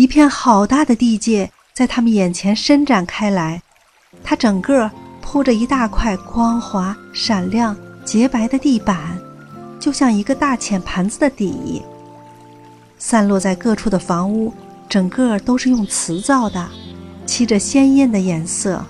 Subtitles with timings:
[0.00, 3.60] 一片好大的地界在他们眼前伸展开来，
[4.24, 4.90] 它整个
[5.20, 9.20] 铺着一大块光滑、闪亮、洁白的地板，
[9.78, 11.82] 就像一个大浅盘子的底。
[12.96, 14.54] 散落在各处的房屋，
[14.88, 16.66] 整个都是用瓷造的，
[17.26, 18.82] 漆着鲜艳的颜色。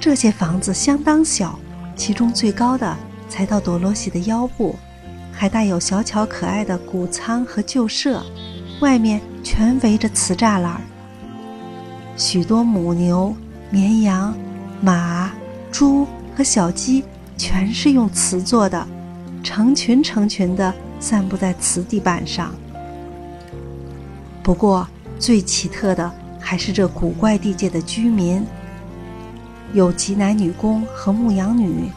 [0.00, 1.58] 这些房子相当小，
[1.94, 2.96] 其中最高的
[3.28, 4.76] 才到多罗西的腰部，
[5.30, 8.24] 还带有小巧可爱的谷仓和旧舍，
[8.80, 10.80] 外面全围着瓷栅栏。
[12.16, 13.34] 许多母牛、
[13.70, 14.34] 绵羊、
[14.80, 15.32] 马、
[15.70, 17.04] 猪和小鸡
[17.36, 18.86] 全是用瓷做的，
[19.42, 20.74] 成群成群的。
[20.98, 22.54] 散布在瓷地板上。
[24.42, 28.42] 不过，最奇特的还是这古怪地界的居民。
[29.74, 31.90] 有挤奶女工和牧羊女，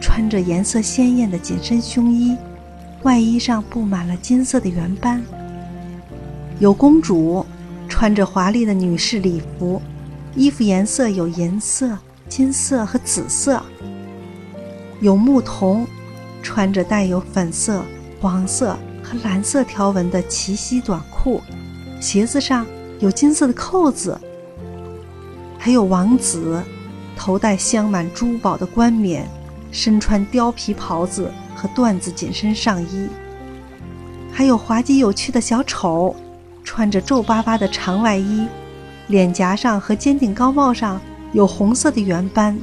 [0.00, 2.34] 穿着颜色鲜艳的紧身胸衣，
[3.02, 5.22] 外衣上布满了金色的圆斑。
[6.58, 7.44] 有公主，
[7.86, 9.80] 穿着华丽的女士礼服，
[10.34, 11.98] 衣服颜色有银色、
[12.30, 13.62] 金色和紫色。
[15.00, 15.86] 有牧童，
[16.42, 17.82] 穿着带有粉色。
[18.18, 21.42] 黄色和蓝色条纹的齐膝短裤，
[22.00, 22.66] 鞋子上
[22.98, 24.18] 有金色的扣子。
[25.58, 26.62] 还有王子，
[27.14, 29.28] 头戴镶满珠宝的冠冕，
[29.70, 33.06] 身穿貂皮袍子和缎子紧身上衣。
[34.32, 36.16] 还有滑稽有趣的小丑，
[36.76, 38.46] 穿着皱巴巴的长外衣，
[39.06, 41.00] 脸颊上和尖顶高帽上
[41.32, 42.54] 有红色的圆斑。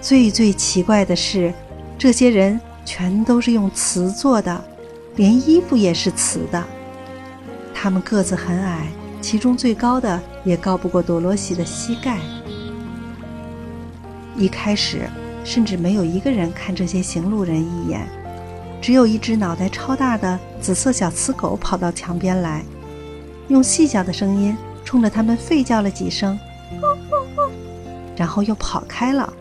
[0.00, 1.54] 最最奇怪的是，
[1.96, 2.60] 这些人。
[2.86, 4.62] 全都是用瓷做的，
[5.16, 6.62] 连衣服也是瓷的。
[7.72, 8.88] 他们个子很矮，
[9.22, 12.18] 其中最高的也高不过多罗西的膝盖。
[14.36, 15.08] 一开始，
[15.44, 18.06] 甚至没有一个人看这些行路人一眼，
[18.84, 22.62] 只有一只脑袋超大的紫色小雌狗跑到墙边来，
[23.48, 26.38] 用细小的声音冲着他们吠叫了几声，
[28.14, 29.32] 然后又跑开了。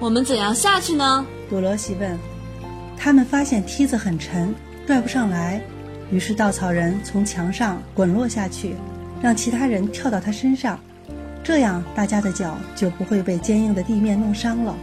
[0.00, 1.26] 我们怎样下去呢？
[1.50, 2.18] 多罗西问
[2.96, 4.54] ：“他们发现梯子很沉，
[4.86, 5.60] 拽不上来，
[6.10, 8.76] 于是稻草人从墙上滚落下去，
[9.20, 10.80] 让其他人跳到他身上，
[11.42, 14.74] 这样大家的脚就不会被坚硬的地面弄伤了。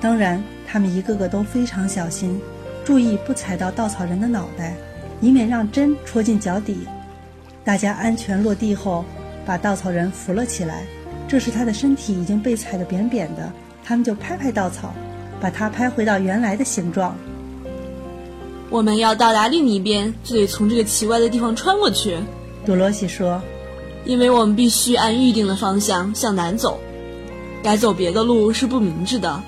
[0.00, 2.38] 当然，他们一个个都非常小心，
[2.84, 4.76] 注意不踩到稻草人的脑袋，
[5.22, 6.86] 以免让针戳进脚底。
[7.64, 9.04] 大家安全落地后，
[9.46, 10.84] 把稻草人扶了起来。
[11.26, 13.50] 这时他的身体已经被踩得扁扁的，
[13.82, 14.94] 他们就拍拍稻草。”
[15.40, 17.16] 把它拍回到原来的形状。
[18.70, 22.18] 我们要到达另一边，就得从这个奇怪的地方穿过去。
[22.66, 23.40] 多罗西说
[24.04, 26.80] ：“因为我们必须按预定的方向向南走，
[27.62, 29.40] 改走别的路是不明智的。”